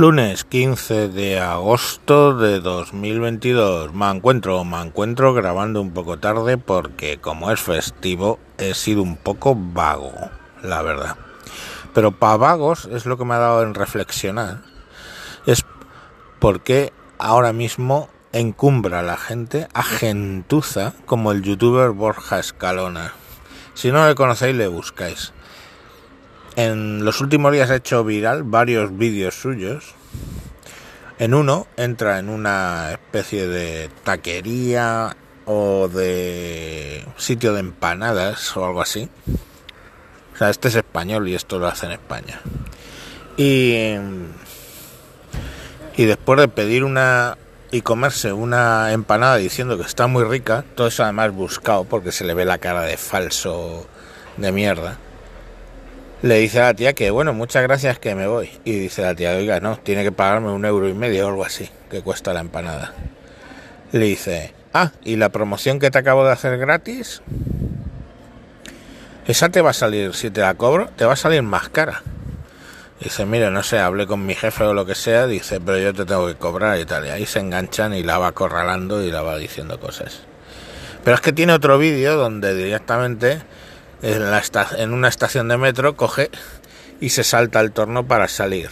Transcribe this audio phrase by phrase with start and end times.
[0.00, 3.92] Lunes 15 de agosto de 2022.
[3.92, 9.18] Me encuentro, me encuentro grabando un poco tarde porque como es festivo he sido un
[9.18, 10.14] poco vago,
[10.62, 11.18] la verdad.
[11.92, 14.62] Pero para vagos es lo que me ha dado en reflexionar.
[15.44, 15.66] Es
[16.38, 23.12] porque ahora mismo encumbra la gente a gentuza como el youtuber Borja Escalona.
[23.74, 25.34] Si no le conocéis le buscáis
[26.64, 29.94] en los últimos días ha hecho viral varios vídeos suyos.
[31.18, 38.82] En uno entra en una especie de taquería o de sitio de empanadas o algo
[38.82, 39.08] así.
[40.34, 42.40] O sea, este es español y esto lo hace en España.
[43.36, 43.94] Y,
[45.96, 47.38] y después de pedir una
[47.70, 52.24] y comerse una empanada diciendo que está muy rica, todo eso además buscado porque se
[52.24, 53.86] le ve la cara de falso
[54.36, 54.98] de mierda
[56.22, 58.50] le dice a la tía que, bueno, muchas gracias que me voy.
[58.64, 61.44] Y dice la tía, oiga, no, tiene que pagarme un euro y medio o algo
[61.44, 62.92] así, que cuesta la empanada.
[63.92, 67.22] Le dice, ah, ¿y la promoción que te acabo de hacer gratis?
[69.26, 72.02] Esa te va a salir, si te la cobro, te va a salir más cara.
[73.00, 75.94] Dice, mire, no sé, hablé con mi jefe o lo que sea, dice, pero yo
[75.94, 77.06] te tengo que cobrar y tal.
[77.06, 80.20] Y ahí se enganchan y la va acorralando y la va diciendo cosas.
[81.02, 83.40] Pero es que tiene otro vídeo donde directamente
[84.02, 84.42] en, la
[84.78, 86.30] en una estación de metro, coge
[87.00, 88.70] y se salta al torno para salir.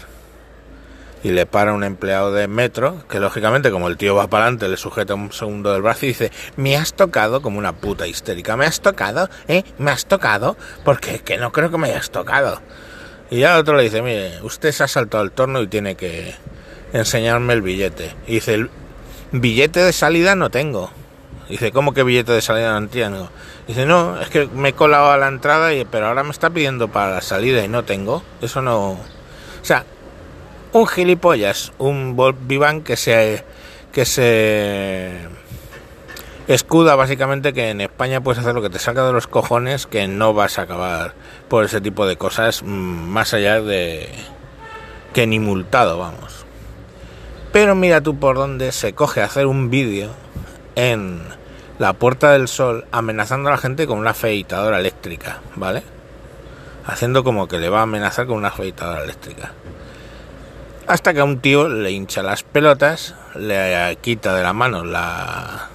[1.25, 4.69] Y le para un empleado de metro, que lógicamente como el tío va para adelante,
[4.69, 8.57] le sujeta un segundo del brazo y dice, me has tocado como una puta histérica,
[8.57, 9.65] me has tocado, ¿eh?
[9.79, 12.61] Me has tocado, porque que no creo que me hayas tocado.
[13.31, 15.97] Y ya el otro le dice, mire, usted se ha saltado al torno y tiene
[15.97, 16.35] que
[16.93, 18.15] enseñarme el billete.
[18.27, 18.71] Y dice, el
[19.33, 20.91] billete de salida no tengo.
[21.49, 23.31] Dice, ¿cómo que billete de salida no entiendo?
[23.67, 26.51] Dice, no, es que me he colado a la entrada, y, pero ahora me está
[26.51, 28.23] pidiendo para la salida y no tengo.
[28.43, 28.91] Eso no...
[28.91, 28.99] O
[29.63, 29.85] sea,
[30.73, 33.45] un gilipollas, un Vivan que se...
[33.93, 35.29] que se
[36.49, 40.09] escuda básicamente que en España puedes hacer lo que te salga de los cojones, que
[40.09, 41.15] no vas a acabar
[41.49, 44.09] por ese tipo de cosas mm, más allá de
[45.13, 46.47] que ni multado, vamos.
[47.53, 50.11] Pero mira tú por dónde se coge hacer un vídeo
[50.79, 51.23] en
[51.81, 55.83] la Puerta del Sol amenazando a la gente con una afeitadora eléctrica, ¿vale?
[56.87, 59.51] Haciendo como que le va a amenazar con una afeitadora eléctrica.
[60.87, 65.69] Hasta que a un tío le hincha las pelotas, le quita de la mano la,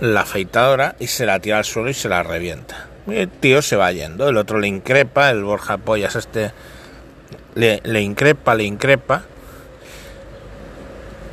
[0.00, 2.88] la afeitadora y se la tira al suelo y se la revienta.
[3.06, 6.52] Y el tío se va yendo, el otro le increpa, el Borja Pollas este
[7.54, 9.22] le, le increpa, le increpa,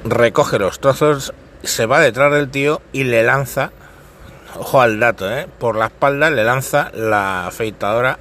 [0.03, 1.33] recoge los trozos
[1.67, 3.71] se va detrás del tío y le lanza,
[4.57, 5.47] ojo al dato, ¿eh?
[5.59, 8.19] por la espalda le lanza la afeitadora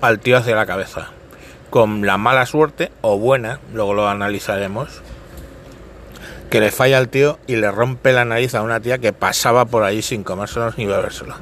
[0.00, 1.08] al tío hacia la cabeza.
[1.70, 5.02] Con la mala suerte, o buena, luego lo analizaremos,
[6.50, 9.64] que le falla al tío y le rompe la nariz a una tía que pasaba
[9.64, 11.34] por ahí sin comérselo ni bebérselo.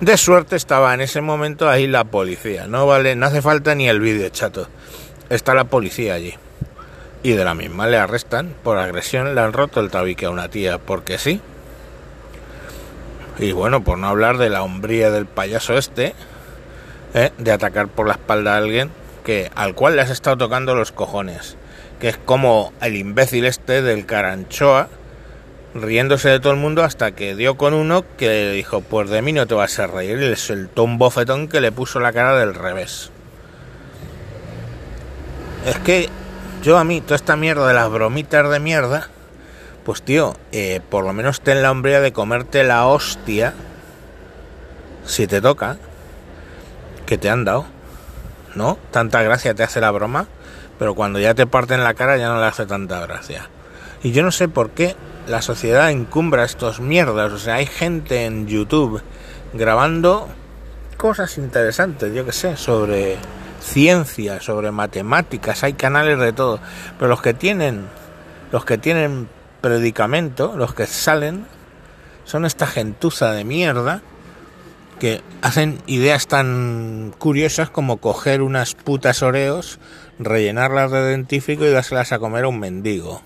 [0.00, 2.66] De suerte estaba en ese momento ahí la policía.
[2.66, 4.66] No vale, no hace falta ni el vídeo, chato.
[5.28, 6.34] Está la policía allí
[7.22, 10.48] y de la misma le arrestan por agresión, le han roto el tabique a una
[10.48, 11.40] tía porque sí.
[13.38, 16.14] Y bueno, por no hablar de la hombría del payaso este,
[17.14, 17.30] ¿eh?
[17.38, 18.90] de atacar por la espalda a alguien
[19.24, 21.56] que al cual le has estado tocando los cojones,
[22.00, 24.88] que es como el imbécil este del Caranchoa,
[25.74, 29.22] riéndose de todo el mundo hasta que dio con uno que le dijo, pues de
[29.22, 32.12] mí no te vas a reír, y le soltó un bofetón que le puso la
[32.12, 33.10] cara del revés.
[35.66, 36.08] Es que
[36.62, 39.08] yo a mí, toda esta mierda de las bromitas de mierda,
[39.84, 43.54] pues tío, eh, por lo menos ten la hombría de comerte la hostia,
[45.04, 45.78] si te toca,
[47.06, 47.66] que te han dado.
[48.54, 48.78] ¿No?
[48.90, 50.26] Tanta gracia te hace la broma,
[50.78, 53.48] pero cuando ya te parten la cara ya no le hace tanta gracia.
[54.02, 54.96] Y yo no sé por qué
[55.28, 57.32] la sociedad encumbra estos mierdas.
[57.32, 59.02] O sea, hay gente en YouTube
[59.52, 60.28] grabando
[60.96, 63.18] cosas interesantes, yo que sé, sobre
[63.60, 66.60] ciencia, sobre matemáticas, hay canales de todo,
[66.98, 67.86] pero los que tienen
[68.52, 69.28] los que tienen
[69.60, 71.46] predicamento, los que salen
[72.24, 74.02] son esta gentuza de mierda
[74.98, 79.78] que hacen ideas tan curiosas como coger unas putas oreos,
[80.18, 83.22] rellenarlas de dentífrico y dárselas a comer a un mendigo.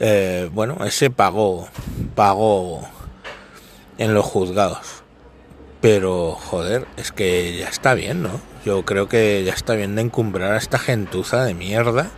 [0.00, 1.68] Eh, bueno, ese pagó,
[2.14, 2.88] pagó
[3.98, 5.01] en los juzgados.
[5.82, 8.40] Pero, joder, es que ya está bien, ¿no?
[8.64, 12.08] Yo creo que ya está bien de encumbrar a esta gentuza de mierda.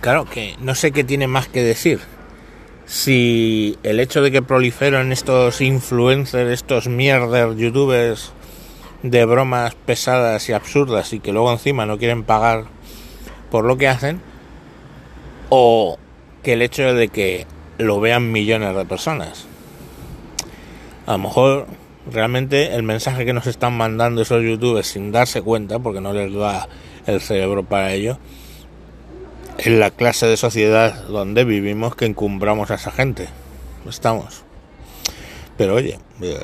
[0.00, 1.98] Claro que no sé qué tiene más que decir.
[2.86, 8.32] Si el hecho de que proliferan estos influencers, estos mierder youtubers
[9.02, 12.66] de bromas pesadas y absurdas y que luego encima no quieren pagar
[13.50, 14.20] por lo que hacen
[15.48, 15.98] o
[16.44, 17.44] que el hecho de que
[17.78, 19.46] lo vean millones de personas.
[21.06, 21.66] A lo mejor
[22.10, 26.32] realmente el mensaje que nos están mandando esos youtubers sin darse cuenta, porque no les
[26.32, 26.68] da
[27.06, 28.18] el cerebro para ello,
[29.58, 33.28] es la clase de sociedad donde vivimos que encumbramos a esa gente.
[33.88, 34.42] Estamos.
[35.56, 36.38] Pero oye, eh,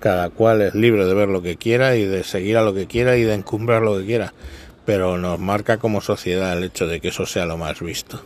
[0.00, 2.86] cada cual es libre de ver lo que quiera y de seguir a lo que
[2.86, 4.34] quiera y de encumbrar lo que quiera.
[4.84, 8.20] Pero nos marca como sociedad el hecho de que eso sea lo más visto.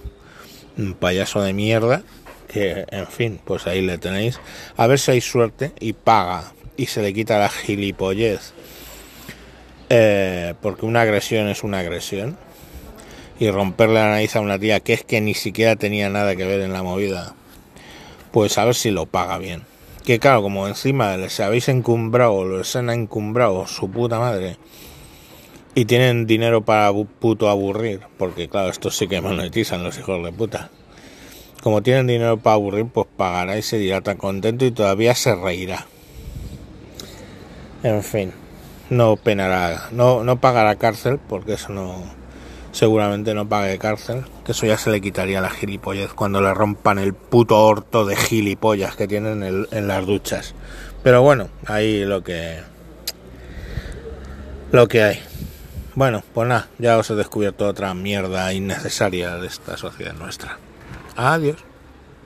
[0.76, 2.02] Un payaso de mierda
[2.48, 4.40] que, en fin, pues ahí le tenéis.
[4.76, 8.52] A ver si hay suerte y paga y se le quita la gilipollez.
[9.90, 12.38] Eh, porque una agresión es una agresión.
[13.40, 16.44] Y romperle la nariz a una tía que es que ni siquiera tenía nada que
[16.44, 17.34] ver en la movida.
[18.32, 19.62] Pues a ver si lo paga bien.
[20.04, 24.56] Que claro, como encima les habéis encumbrado, los han encumbrado su puta madre.
[25.74, 28.00] Y tienen dinero para puto aburrir.
[28.18, 30.70] Porque claro, estos sí que monetizan los hijos de puta.
[31.68, 35.34] Como tienen dinero para aburrir, pues pagará y se dirá tan contento y todavía se
[35.34, 35.84] reirá.
[37.82, 38.32] En fin,
[38.88, 42.04] no penará, no, no pagará cárcel, porque eso no,
[42.72, 46.98] seguramente no pague cárcel, que eso ya se le quitaría la gilipollez cuando le rompan
[46.98, 50.54] el puto orto de gilipollas que tienen en, en las duchas.
[51.02, 52.60] Pero bueno, ahí lo que,
[54.72, 55.18] lo que hay.
[55.94, 60.56] Bueno, pues nada, ya os he descubierto otra mierda innecesaria de esta sociedad nuestra.
[61.18, 61.67] Adiós.